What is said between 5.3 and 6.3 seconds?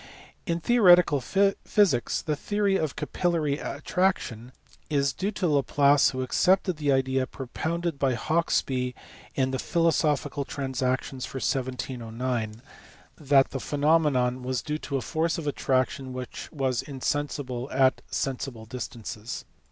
to Laplace who